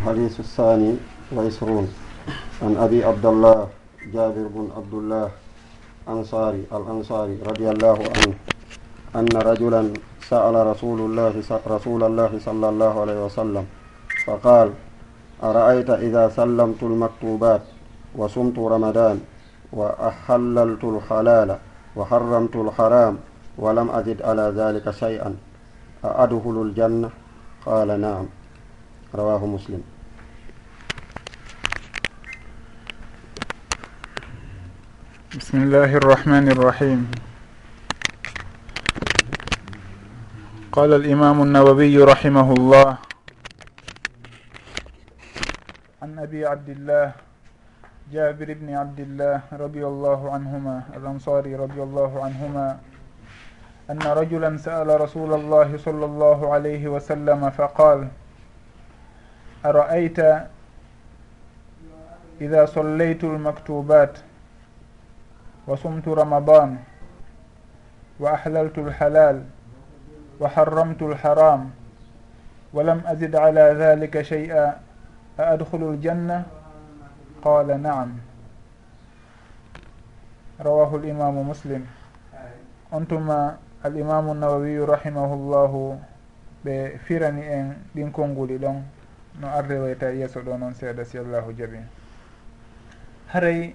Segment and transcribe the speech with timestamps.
[0.00, 0.96] الحديث الثاني
[1.34, 1.86] وعشرون.
[2.62, 3.68] عن أبي عبد الله
[4.14, 5.28] جابر بن عبد الله
[6.08, 8.34] أنصاري الأنصاري رضي الله عنه
[9.16, 9.82] أن رجلا
[10.30, 13.64] سأل رسول الله رسول الله صلى الله عليه وسلم
[14.26, 14.68] فقال
[15.42, 17.62] أرأيت إذا سلمت المكتوبات
[18.16, 19.20] وصمت رمضان
[19.72, 21.58] وأحللت الحلال
[21.96, 23.14] وحرمت الحرام
[23.58, 25.36] ولم أزد على ذلك شيئا
[26.04, 27.10] أأدخل الجنة؟
[27.66, 28.37] قال نعم.
[29.12, 29.82] rawahu muslim.
[35.38, 37.00] بسم الله الرحمن الرحيم
[40.72, 42.88] قال الإمام النووي رحمه الله
[46.02, 47.06] عن أبي عبد الله
[48.12, 52.66] جابر بن عبد الله رضي الله عنهما الأنصاري رضي الله عنهما
[53.90, 58.08] أن رجلا سأل رسول الله صلى الله عليه وسلم فقال
[59.65, 60.19] أرأيت
[62.41, 64.17] إذا صليت المكتوبات
[65.67, 66.77] وصمت رمضان
[68.19, 69.43] وأحللت الحلال
[70.39, 71.69] وحرمت الحرام
[72.73, 74.79] ولم أزد على ذلك شيئا
[75.39, 76.45] أأدخل الجنة
[77.43, 78.09] قال نعم
[80.61, 81.85] رواه الإمام مسلم
[82.93, 85.99] أنتما الإمام النووي رحمه الله
[86.65, 88.81] ɓe firani en ɗin konnguli ɗon
[89.40, 91.78] no arrewoyta yeeso ɗo noon seeɗa si allahu jaɓi.
[93.32, 93.74] Haray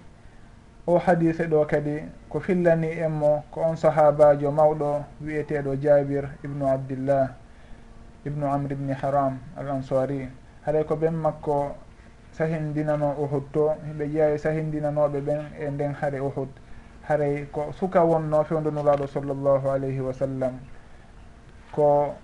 [0.88, 6.66] o hadise ɗo kadi ko fillani en mo ko on sahabajo mawɗo wiyeteɗo jabir ibnu
[6.68, 7.30] abdillah
[8.26, 10.28] ibnu amre ibni haram al ansari
[10.66, 11.76] haray ko ɓen makko
[12.34, 16.50] sahindinano uhud to ɓe jeeya sahindinanoɓe ɓen e nden haare uhud.
[17.08, 20.54] Haray ko suka wonno fewdonuraɗo sallllahu alayhi wa sallam.
[21.72, 22.16] Ko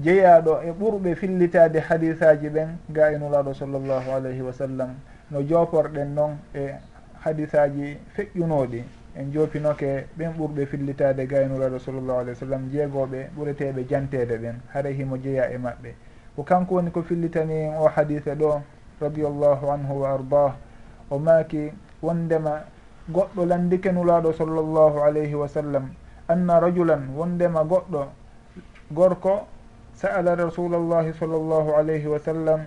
[0.00, 4.94] jeeyaɗo e ɓurɓe fillitade hadisaji ɓen ga e nulaɗo sallllahu alayhi wa sallam
[5.30, 6.74] no joporɗen noon e
[7.24, 8.82] hadisaji feƴƴunoɗi
[9.16, 14.36] en jopinoke ɓen ɓurɓe fillitade ga e nulaɗo sallllahu alayhi wa sallam jeegoɓe ɓureteɓe jantede
[14.38, 15.94] ɓen haara himo jeeya e maɓɓe.
[16.36, 18.60] Ko kanko woni ko fillitani en o hadise ɗo
[19.00, 20.54] radiallahu anhu wa ardah
[21.10, 21.70] o maaki
[22.02, 22.64] wondema
[23.10, 25.88] goɗɗo landike nulaɗo sallllahu alayhi wa sallam
[26.28, 28.06] anna rajulan wondema goɗɗo
[28.90, 29.46] gorko
[29.94, 32.60] sa'ala rasulallahi sallllahu alayhi wa sallam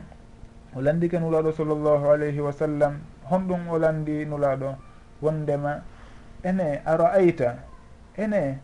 [0.76, 3.00] o landike nulaɗo sallllahu alayhi wa sallam
[3.30, 4.76] honɗum o landi nulaɗo
[5.22, 5.82] wondema
[6.44, 7.58] ene ara ayta
[8.18, 8.60] ene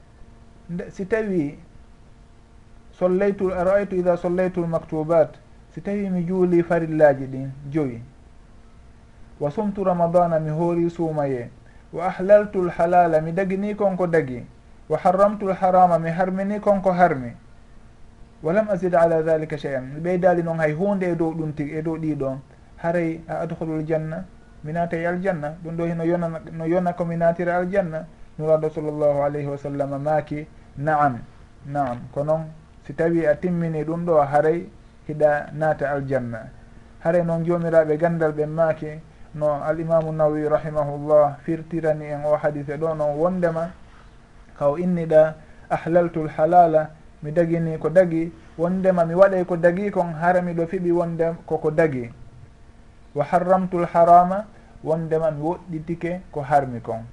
[0.90, 1.60] si tawi
[2.92, 5.36] sollaytu ara aytu ida sollaytu lmaktubat
[5.76, 8.02] si tawi mi juuli farillaji ɗin joyi
[9.40, 11.50] wa sumtu ramadana mi hoori suumaye
[11.94, 14.46] wa ahlaltu lhalala mi dagini konko dagi
[14.90, 17.34] wa harramtu lharama mi harmini konko harmi
[18.44, 21.78] walam asid ala dhalika chey an mi ɓeydali noon hay hunde e dow ɗum tigi
[21.78, 22.38] e dow ɗiɗon
[22.78, 24.26] haray a adhulul janna
[24.64, 25.56] mi naata e aljanna.
[25.64, 28.06] Ɗum ɗo hino yona no yona komi naatira aljanna.
[28.40, 30.48] Nuraɗo sallllahu alayhi wa sallam maaki.
[30.78, 31.20] Naam
[31.66, 31.98] naam.
[32.14, 32.46] Ko noon
[32.86, 34.70] si tawi a timmini ɗum ɗo haray
[35.08, 36.50] hiɗa naata aljanna.
[37.04, 39.00] Haray noon jomiraɓe gandal ɓe maaki.
[39.36, 43.72] No alimamu nawawi rahimahullah firtirani en o hadise ɗo noon wondema
[44.58, 45.36] kaw inniɗa
[45.70, 46.90] ahlaltu l halala
[47.24, 51.72] mi dagini ko dagi wondema mi waɗay ko dagi kon hara miɗo fiɓi wonde koko
[51.72, 52.12] dagi.
[53.16, 54.46] Wa harramtul harama
[54.84, 57.06] wondema mi woɗɗitike ko harmi kon.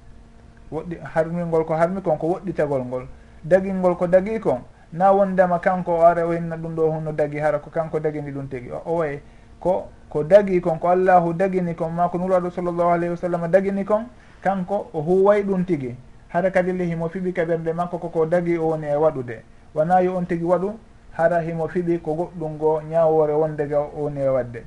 [0.71, 3.07] Woɗɗi harmingol ko harmi kon ko woɗɗitagol ngol.
[3.43, 4.59] Dagingol ko dagi kon
[4.91, 8.31] na wondema kanko o ara o hinna ɗum ɗo hunno dagi hara ko kanko dagini
[8.31, 8.69] ɗum tigi.
[8.71, 9.21] O oye
[9.59, 13.47] ko ko dagi kon ko allahu dagini kon ma ko nuraɗo sallllahu alayhi wa sallam
[13.51, 14.07] dagini kon
[14.43, 15.95] kanko o huway ɗum tigi.
[16.27, 19.39] Hara kadi lehimo fiɓi kaɓerde makko koko dagi o woni e waɗude.
[19.75, 20.73] wona yo on tigi waɗu
[21.11, 24.63] hara himo fiɓi ko goɗɗum ngo ñawore wondega o woni e wadde.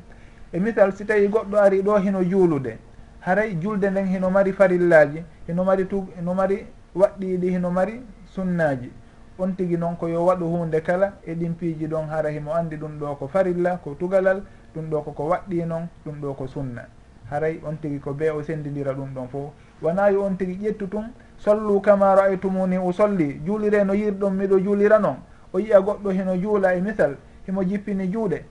[0.52, 2.78] E misal si tawi goɗɗo ari ɗo hino juulude
[3.20, 8.90] haray julde nden hino mari farillaji hino mari tu hino mari waɗɗiɗi hino mari sunnaji
[9.38, 12.76] on tigi noon ko yo waɗu hunde kala e ɗin piiji ɗon hara himo andi
[12.76, 14.42] ɗum ɗo ko farilla ko tugalal
[14.74, 16.86] ɗum ɗo koko waɗɗi noon ɗum ɗo ko sunna.
[17.30, 19.52] Haray on tigi ko be o sendidira ɗum ɗon fof
[19.82, 24.98] wona yo on tigi ƴettu tun sollu kama ra'aytumuni usolli juulire no yirɗon miɗo juulira
[24.98, 25.16] noon
[25.52, 27.16] o yiya goɗɗo hino juula e misal
[27.46, 28.44] himo jippini juuɗe.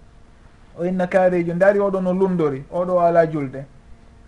[0.80, 3.65] O inna kaarijo ndaari oɗo no lundori oɗo ala julde.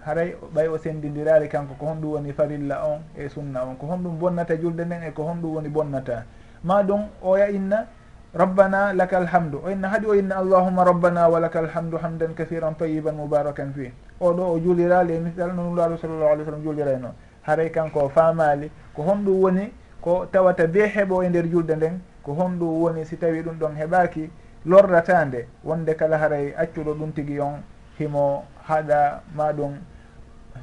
[0.06, 3.76] Haray ɓay o sendidirari kanko ko honɗum woni farilla on e sunna on.
[3.76, 6.26] Ko honɗum bonnata julde nden e ko honɗum woni bonnata.
[6.64, 7.88] Ma ɗum oya inna
[8.34, 12.76] rabbana laka alhamdu o inna haɗi o inna allahuma rabbana wa laka alhamdu hamdan kahiran
[12.76, 17.00] tayiban mubarakan fi oɗo o juulirali e misal no nulaaru sallllahu alih w sallam juuliray
[17.00, 17.14] noon
[17.46, 19.72] haray kanko o faamali ko honɗum woni
[20.02, 23.76] ko tawata be heɓo e nder julde nden ko honɗum woni si tawi ɗum ɗon
[23.76, 24.30] heɓaki
[24.66, 25.48] lordatande.
[25.64, 27.62] Wonde kala haray accuɗo ɗum tigi on
[28.00, 29.74] himo haɗa ma ɗum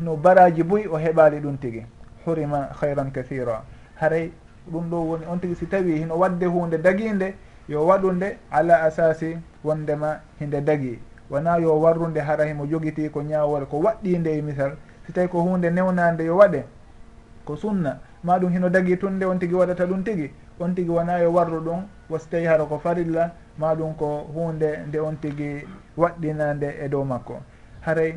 [0.00, 1.87] no baraji boyi o heɓali ɗum tigi.
[2.26, 3.62] Hurima hayran kathira.
[4.00, 4.32] Haray
[4.70, 7.35] ɗum ɗo woni on tigi si tawi hino wadde hunde daguinde
[7.69, 10.99] yo waɗunde ala asasi wondema hinde dagui
[11.31, 14.76] wona yo warrude hara himo joguiti ko ñawore ko waɗɗinde e misal
[15.06, 16.64] si tawi ko hunde newnande yo waɗe
[17.44, 21.19] ko sunna ma ɗum hino dagui tunde on tigui waɗata ɗum tigui on tigui wona
[21.19, 25.66] yo warru ɗum wasi tawi hara ko farilla ma ɗum ko hunde nde on tigui
[25.96, 27.40] waɗɗinande e dow makko.
[27.81, 28.14] Haray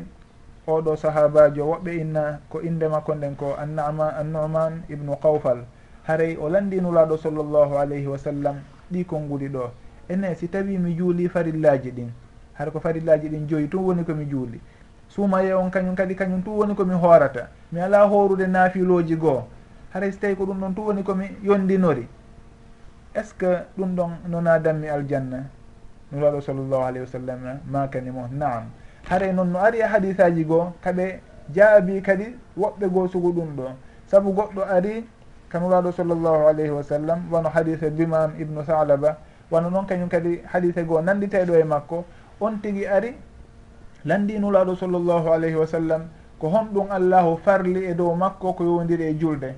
[0.66, 5.64] oɗo sahabajo woɓɓe inna ko inde makko nden ko annama annuman ibnu kawfal.
[6.06, 8.56] Haray o landinulaɗo sallllahu alayhi wa sallam
[8.92, 9.70] ɗi konnguli ɗo.
[10.08, 12.10] Ene si tawi mi juuli farillaji ɗin
[12.54, 14.60] hara ko farillaji ɗin joyi tun woni komi juuli.
[15.16, 17.48] suumaye on kañum kadi kañum tu woni komi hoorata.
[17.72, 19.44] Mi ala hoorude naafiloji goo.
[19.94, 22.06] Haray so tawi ko ɗum ɗon tu woni komi yondinori.
[23.14, 25.44] Est ce que ɗum ɗon no nadanmi aljanna?
[26.12, 28.28] Nuraɗo sallllahu alayhi wa sallam makani mo?
[28.30, 28.64] Naam.
[29.08, 31.20] Haray noon no ari e hadis aji goo kaɓe
[31.54, 33.70] jaabi kadi woɓɓe goo sugu ɗum ɗo.
[34.06, 35.08] Saabu goɗɗo ari
[35.48, 39.16] ka nuraɗo sallllahu alayhi wa sallam wano hadise bimam ibnu salaba
[39.50, 42.04] wano noon kañum kadi hadise goo nanditeɗo e makko.
[42.40, 43.16] On tigi ari
[44.04, 46.02] landinulaɗo sallllahu alayhi wa sallam
[46.38, 49.54] ko honɗum allahu farli e dow makko ko yowdiri e julde.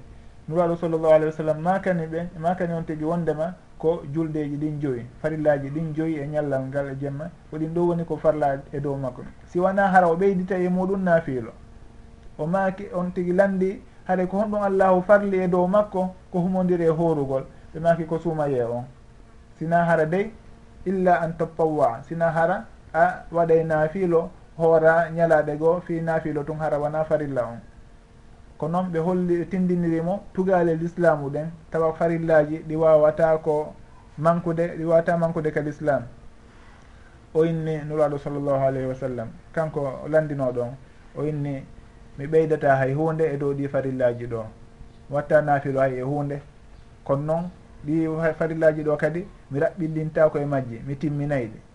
[0.49, 5.07] Nuraɗo sallllahu alayhi wa sallam makani ɓe makani on tigui wondema ko juldeji ɗin joyi
[5.23, 8.81] farillaji ɗin joyi e ñallal ngal e jemma ko ɗin ɗo woni ko farla e
[8.81, 9.23] dow makko.
[9.47, 11.53] Si wona hara o ɓeydita e muɗum naafiilo
[12.39, 16.85] o maki on tigui landi haɗa ko honɗum allahu farli e dow makko ko humodiri
[16.85, 17.45] e horugol
[17.75, 18.85] ɓe maki ko suumaye on
[19.59, 20.31] sina hara dey
[20.87, 22.65] illa an tatawwa sina hara
[22.95, 27.61] a waɗay naafilo hoora ñalaaɗe goo fi naafilo tun hara wona farilla on.
[28.59, 33.75] Ko noon ɓe holli tindinirimo tugale l'islamu ɗen tawa farillaji ɗi wawata ko
[34.19, 36.03] mankude ɗi wawata mankude ka l'islam
[37.35, 40.71] o inni nuraɗo sallllahu alayhi wa sallam kanko landino ɗon
[41.17, 41.63] o inni
[42.19, 44.45] mi ɓeydata hay hunde e dow ɗi farillaji ɗo.
[45.11, 46.43] Watta naafilo hay e hunde
[47.05, 47.51] kono noon
[47.87, 48.09] ɗi
[48.39, 51.68] farillaji ɗo kadi mi raɓɓiɗinta koye majji mi timminayɗi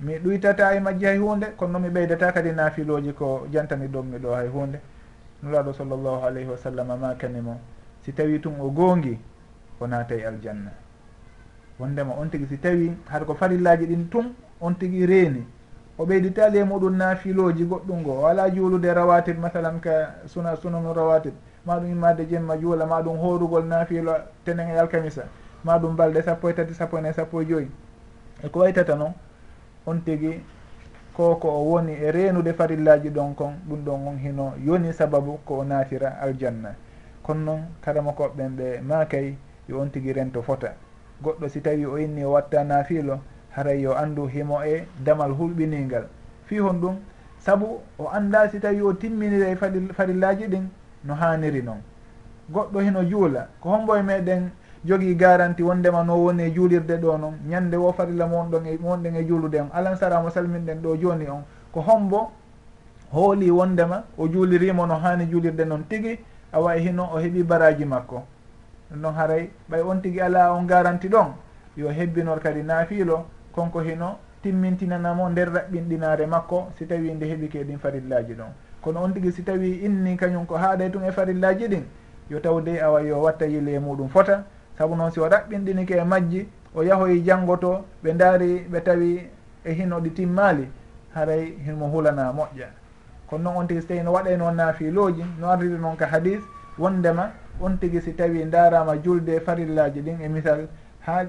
[0.00, 4.18] mi ɗuytata e majji hay hunde kono noon mi ɓeydata kadi nafiloji ko jantani ɗommi
[4.18, 4.80] ɗo hay hunde
[5.42, 7.60] nulaɗo sallllahu alayhi wa sallam makani mo
[8.02, 9.18] si tawi tun o goongi
[9.80, 10.70] o naatay aljanna.
[11.78, 15.46] Wondema on tigi si tawi haɗa ko farillaji ɗin tun on tigi reeni.
[15.98, 20.92] O ɓeyditali e muɗum nafiloji goɗɗum ngo o ala juulude rawatib masalan ka suna sunanu
[20.92, 21.34] rawatib
[21.66, 24.12] maɗum immade jemma juula maɗum horugol nafilo
[24.44, 25.22] tenen e alkamisa
[25.64, 27.70] maɗum balɗe sappo e tati sappo ene sappo e joyyi
[28.42, 29.14] e ko waytata noon
[29.86, 30.40] on tigi
[31.14, 35.38] ko ko o woni e reenude farillaji ɗon kon ɗum ɗon on hino yoni sababu
[35.44, 36.74] ko o naatira aljanna.
[37.22, 39.36] Kono noon kala makoɓɓen ɓe makay
[39.68, 40.74] yo on tigi rento fota.
[41.22, 43.20] Goɗɗo si tawi o inni o watta naafiilo
[43.50, 46.04] haray yo anndu himo e damal hulɓiningal.
[46.46, 46.96] Fi hon ɗum
[47.38, 49.56] sabu o annda si tawi o timminira e
[49.92, 50.68] farillaji ɗin
[51.04, 51.80] no haaniri noon.
[52.50, 54.50] Goɗɗo hino juula ko hombo e meɗen
[54.84, 58.78] jogii garanti wondema no woni e juulirde ɗo noon ñande wo farilla mo wonɗon e
[58.82, 61.42] wonɗen e juulude on alansara mo salminɗen ɗo joni on.
[61.72, 62.30] Ko hombo
[63.12, 66.18] hooli wondema o juulirimo no hani juulirde noon tigui
[66.52, 68.22] awa e hino o heeɓi baraji makko.
[68.90, 71.32] Ɗum noon haray ɓay on tigui ala on garanti ɗon.
[71.76, 77.64] Yo hebbinor kadi naafiilo konko hino timmintinanamo nder raɓɓinɗinare makko si tawi nde heeɓi ke
[77.64, 78.52] ɗin farillaji ɗon.
[78.82, 81.82] Kono on tigui si tawi inni kañum ko haaɗay tun e farillaji ɗin
[82.30, 84.44] yo tawde awa yo watta yile e muɗum fota
[84.78, 89.30] saabu noon si o ɗaɓɓinɗinike e majji o yahoyi e janggoto ɓe daari ɓe tawi
[89.64, 90.68] e hino ɗi timmaali
[91.14, 92.68] haray himo hulana moƴƴa.
[93.28, 96.40] Kono noon on tigi so tawi no waɗay noon naafilooji no ardiri noon ka hadis
[96.78, 100.68] wondema on tigi si tawi ndaarama julde e farillaji ɗin e misal
[101.00, 101.24] ha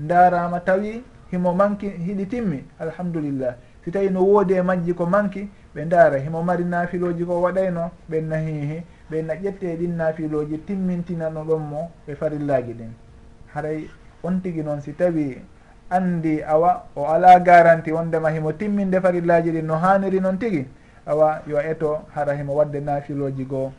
[0.00, 3.54] ndaarama tawi himo manki hiɗi timmi alhamdulillah.
[3.84, 7.90] Si tawi no woodi e majji ko manki ɓe daara himo mari naafilooji ko waɗayno
[8.10, 12.92] ɓen nahihi ɓe na ƴette ɗin naafiloji timmintinano ɗon mo e farillaji ɗin.
[13.54, 13.88] Haray
[14.22, 15.40] on tigi noon si tawi
[15.90, 20.66] andi awa o ala garanti wondema himo timminde farillaji ɗin no haniri noon tigi
[21.06, 23.72] awa yo eto hara himo wadde naafiloji goo.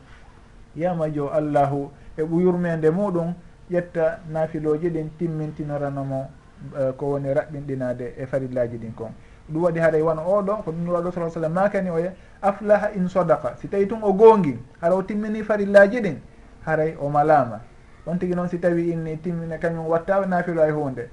[0.76, 3.34] Yamajo allahu e ɓuyurmede muɗum
[3.70, 6.20] ƴetta naafiloji ɗin timmintinoranomo
[6.74, 9.12] uh, eh, ko woni raɓɓinɗinade e farillaji ɗin kon.
[9.52, 13.08] ɗum waɗi haɗa e wona oɗo ko ɗum waɗo sa sallam makani oye aflaha in
[13.08, 16.16] sodaka si tawi tun o gongi hara o timmini farillaji ɗin
[16.66, 17.60] haray o malama
[18.06, 21.10] on tigui noon si tawi inni timmina kañum watta nafilo ay hunde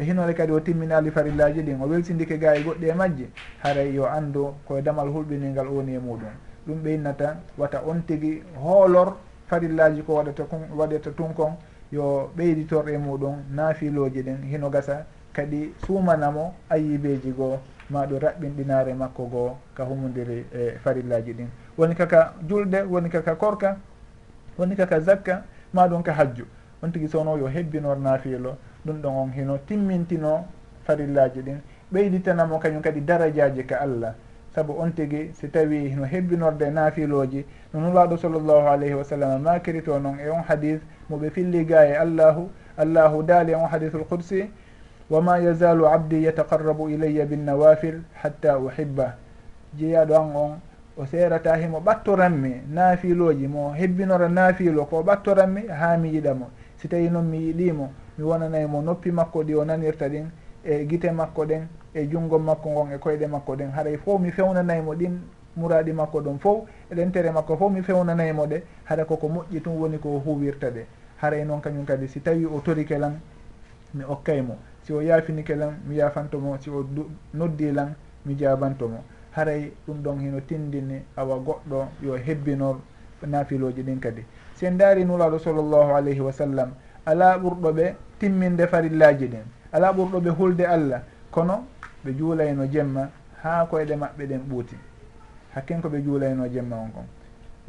[0.00, 3.26] e hinole kadi o timminali farillaji ɗin o welsindike ga e goɗɗi e majji
[3.62, 6.32] haray yo andu koye damal hulɓiningal woni e muɗum.
[6.66, 9.16] Ɗum ɓeynnata wata on tigui hoolor
[9.48, 11.52] farillaji ko waɗata kon waɗata tun kon
[11.92, 15.04] yo ɓeyditor e muɗum naafiloji ɗin hino gasa.
[15.32, 17.58] Kadi suumanamo ayibeji goo.
[17.90, 21.48] ma ɗum raɓɓinɗinare makko goo ka humodiri e farillaji ɗin.
[21.76, 23.76] Woni kaka julde woni kaka korka
[24.58, 25.42] woni kaka zakka
[25.72, 26.46] ma ɗum ka hajju.
[26.82, 28.56] On tigui sowno yo hebbinor naafiilo
[28.86, 30.46] ɗum ɗon on hino timmintino
[30.86, 31.58] farillaji ɗin.
[31.92, 34.14] Ɓeyditanamo kañum kadi darajaji ka allah.
[34.54, 37.44] Saabu on tigui si tawi no hebbinorde naafiloji
[37.74, 40.80] no nulaɗo sallllahu alayhi wa sallam makirito noon e on hadis
[41.10, 42.48] moɓe filliga e allahu.
[42.78, 44.48] Allahu daali e on hadisul qudsi
[45.10, 49.16] wama yazalu abdi yataqarrabu ilayya binnawafil hatta uhibba
[49.74, 50.60] jeeyaɗo an on
[50.96, 57.10] o seerata himo ɓattoranmi naafiloji mo hebbinora naafilo ko ɓattoranmi ha mi yiɗamo si tawi
[57.10, 60.30] noon mi yiɗimo mi wonanayi mo noppi makko ɗi o nanirta ɗin
[60.64, 63.70] e guite makko ɗen e junngo makko ngon e koyɗe makko ɗen.
[63.70, 65.18] Haray fof mi fewnanaymo ɗin
[65.56, 69.80] muraɗi makko ɗon fof eɗen tere makko fof mi fewnanaymo ɗe haɗa koko moƴƴi tun
[69.80, 70.86] woni ko huwirta ɗe.
[71.16, 73.20] Haray noon kañum kadi si tawi o torike lan
[73.94, 76.86] mi okkaymo si o yaafinike lan mi yaafantomo si o
[77.34, 77.94] noddi e lan
[78.26, 82.76] mi jabantomo haray ɗum ɗon hino tindini awa goɗɗo yo hebbinor
[83.26, 84.24] nafiloji ɗin kadi.
[84.54, 86.70] Si en daari nulaɗo sallllahu alayhi wa sallam
[87.06, 89.44] ala ɓurɗo ɓe timminde farillaji ɗin.
[89.72, 91.02] Ala ɓurɗo ɓe hulde allah.
[91.30, 91.64] Kono
[92.04, 93.10] ɓe juulayno jemma
[93.42, 94.76] ha koyɗe maɓɓe ɗen ɓuuti.
[95.54, 97.06] Hakken ko ɓe juulayno jemma on kon.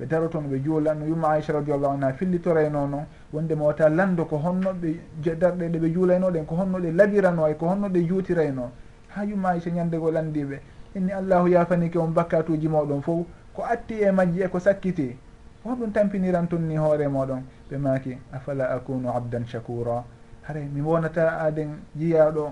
[0.02, 4.26] ɓe daro toon ɓe juulan no yumma aicha radiallahu anha fillitorayno noon wondema wata lando
[4.26, 5.00] ko honnoɓe
[5.40, 8.72] darɗe ɗe ɓe juulaynoɗen ko honno ɗe labirano ay e ko honno ɗe juutirayno
[9.10, 10.60] ha yumma aicha ñandego landiɓe
[10.96, 15.16] inni allahu yafanike on bakkatuji moɗon fof ko atti e majji e ko sakkiti
[15.64, 20.04] hoɗum tampiniran tun ni hoore moɗon ɓe maki afala akunu abdan shakura?
[20.48, 22.52] Haray mi wonata aden jiyaɗo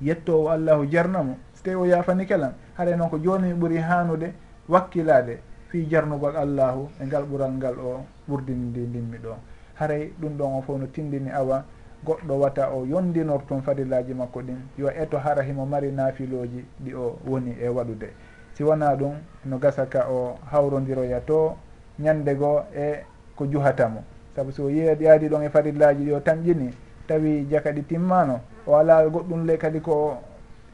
[0.00, 1.36] yettowo allahu jarnamo.
[1.54, 4.32] So tawi o yafanike lam haray noon ko joni mi ɓuuri hanude
[4.68, 5.38] wakkilade
[5.72, 9.32] fi jarnugol allahu e ngal ɓural ngal o ɓurdini ndi ndimmi ɗo.
[9.80, 11.64] Haray ɗum ɗon o fof no tindini awa
[12.04, 14.60] goɗɗo wata o yondinor tun fadillaji makko ɗin.
[14.78, 18.08] Yo eto hara himo mari naafiloji ɗi o woni e waɗude.
[18.52, 19.14] Si wona ɗum
[19.46, 21.56] no gasa ka o hawrodiroya to
[21.98, 24.04] ñande goo e ko juhatamo
[24.36, 26.70] saabu so yaadi ɗon e fadillaji o tamƴini
[27.06, 30.18] tawi jaka ɗi timmano o ala goɗɗum le kadi ko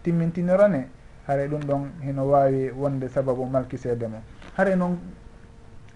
[0.02, 0.88] timmintinorane
[1.26, 4.18] haara ɗum ɗon hino wawi wonde sababu malkiseede mo.
[4.58, 4.98] hare noon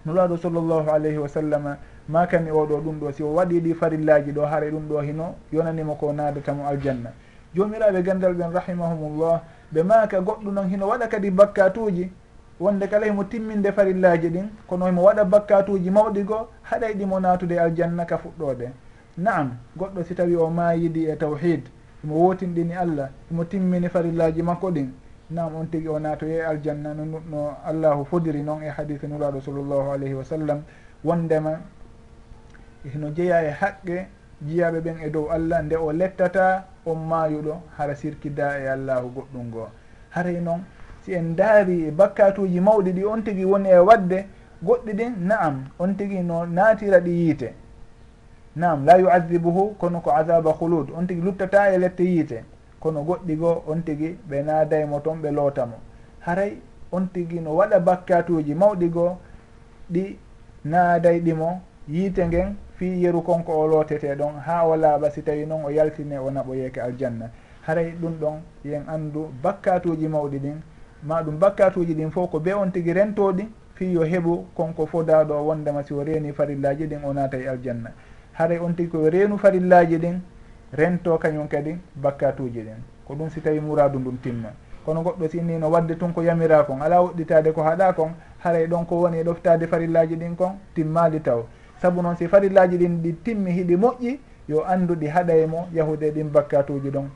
[0.05, 1.75] nulaaɗo sallllahu alayhi wa sallam
[2.07, 5.95] makani oɗo ɗum ɗo si o waɗi ɗi farillaji ɗo haare ɗum ɗo hino yonanimo
[5.95, 7.11] ko nadatamo aljanna.
[7.55, 9.41] Jomiraɓe gandal ɓen rahimahumullah
[9.73, 12.09] ɓe maka goɗɗu noon hino waɗa kadi bakkatuji
[12.59, 17.59] wonde kala himo timminde farillaji ɗin kono himo waɗa bakkatuji mawɗi goo haɗay ɗimo natude
[17.59, 18.71] aljanna ka fuɗɗode
[19.17, 21.63] naam goɗɗo si tawi o mayiɗi e tawhid
[22.03, 24.89] imo wotinɗini allah imo timmini farillaji makko ɗin.
[25.29, 29.91] nam on tigui o naatoye aljanna no no allahu fodiri noon e hadise nuraɗo sallllahu
[29.91, 30.63] alayhi wa sallam.
[31.03, 31.59] Wondema
[32.95, 34.07] no jeeya e haqqe
[34.45, 39.49] jiyaɓe ɓen e dow allah nde o lettata on maayuɗo hara sirkida e allahu goɗɗum
[39.51, 39.67] goo
[40.09, 40.63] haray noon
[41.01, 44.25] si en daari e bakkatuji mawɗi ɗi on tigui woni e wadde
[44.63, 47.53] goɗɗi ɗin naam on tigui no naatira ɗi yiite.
[48.55, 52.43] Naam la yuadibuhu kono ko adaba hulud on tigui luttata e lette yiite.
[52.83, 55.77] kono goɗɗi goo on tigi ɓe naadaymo toon ɓe lootamo
[56.25, 56.51] haray
[56.91, 59.17] on tigi no waɗa bakkatuji mawɗi goo
[59.93, 60.17] ɗi
[60.65, 61.49] naaday ɗimo
[61.87, 65.69] yiite ngen fi yeru konko o lootete ɗon ha o laaɓa si tawi noon o
[65.69, 67.29] yaltine o naɓoyeeke aljanna.
[67.67, 68.35] Haray ɗum ɗon
[68.65, 70.57] yen anndu bakkatuji mawɗi ɗin
[71.03, 75.33] ma ɗum bakkatuji ɗin fof ko be on tigi rentoɗi fi yo heɓu konko fodaɗo
[75.33, 77.91] o wondema si o reeni farillaji ɗin o naata e aljanna.
[78.33, 80.19] Haray on tigi koyo reenu farillaji ɗin
[80.73, 84.49] rento kañum kadi bakkatuji ɗin ko ɗum si tawi muradu ndum timma.
[84.85, 88.85] Kono goɗɗo sinnino wadde tun ko yamira kon ala woɗɗitade ko haɗa kon haray ɗon
[88.85, 91.43] ko woni e ɗoftade farillaji ɗin kon timmali taw.
[91.81, 95.67] Saabu noon si farillaji ɗin ɗi timmi hiɗi moƴƴi yo anndu ɗi haɗay e mo
[95.73, 97.09] yahude ɗin bakkatuji ɗon.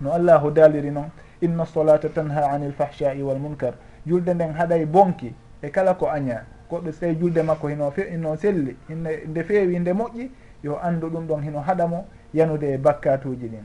[0.00, 3.74] No allahu daliri noon inna solata tanha ani l fahsai wal munkar.
[4.06, 6.44] Julde nden haɗay bonki e kala ko aña.
[6.70, 10.30] Goɗɗo so tawi julde makko hino fe hino selli nde feewi nde moƴƴi
[10.62, 13.64] yo andu ɗum ɗon hino haɗa mo yanude e bakkatuji ɗin.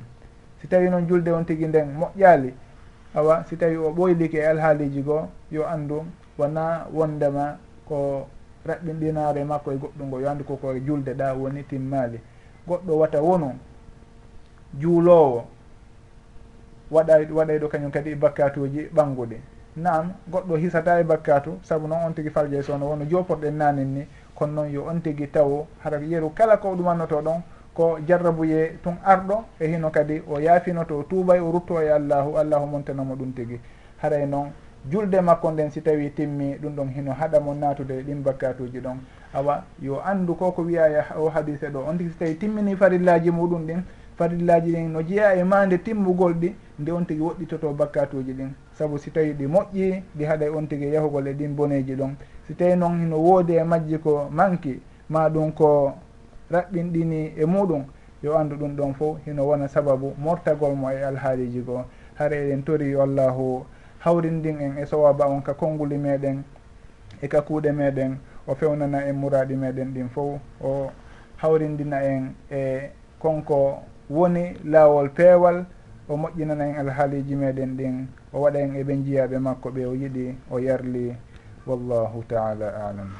[0.62, 2.54] Si tawi noon julde on tigui nden moƴƴali
[3.16, 6.06] awa si tawi o ɓoylike e alhaaliji goo yo andu
[6.38, 7.58] wona wondema
[7.88, 8.28] ko
[8.66, 12.20] raɓɓinɗinare makko e goɗɗum ngo yo andu koko e julde ɗa woni timmali.
[12.68, 13.54] Goɗɗo wata wonu
[14.80, 15.46] juulowo
[16.92, 19.38] waɗa waɗay ɗo kañum kadi e bakkatuji ɓangguɗi
[19.76, 24.08] nam goɗɗo hisata e bakkatu saabu noon on tigui falje sowno wono joporɗen nanin ni
[24.36, 27.42] kono noon yo on tigui taw hara yeru kala ko ɗumannoto ɗon
[27.78, 31.90] ko jarrabuye tun arɗo e hino kadi o yaafino to o tuubay o rutto e
[31.92, 33.60] allahu allahu montanamo ɗum tigi.
[34.02, 34.50] Haray noon
[34.90, 38.80] julde makko nden si tawi timmi ɗum ɗon hino haɗa mo natude e ɗin bakkatuji
[38.80, 38.98] ɗon.
[39.34, 43.30] Awa yo anndu ko ko wiya o hadise ɗo on tigi so tawi timmini farillaji
[43.32, 43.82] muɗum ɗin
[44.18, 48.50] farillaji ɗin no jeeya e mande timmugol ɗi nde on tigi woɗɗitoto bakkatuji ɗin.
[48.74, 52.16] Saabu si tawi ɗi moƴƴi ɗi haɗay on tigi yahugol e ɗin boneji ɗon.
[52.48, 55.94] Si tawi noon hino woodi e majji ko manki ma ɗum ko
[56.52, 57.84] raɓɓinɗini e muɗum.
[58.24, 61.86] Yo andu ɗum ɗon fof hino wona sababu mortagol mo e alhaaliji goo.
[62.16, 63.66] Hara eɗen tori wallahu
[64.00, 66.44] hawrindin en e sowaba on ka konnguli meɗen
[67.22, 70.92] e ka kuuɗe meɗen o fewnana en muraɗi meɗen ɗin fof o
[71.38, 72.90] hawrindina en e
[73.20, 75.66] konko woni laawol peewal
[76.10, 78.08] o moƴƴinana en alhaaliji meɗen ɗin.
[78.34, 81.16] O waɗa en eɓe jiyaɓe makko ɓe o yiɗi o yarli.
[81.68, 83.12] Wallahu taala alam.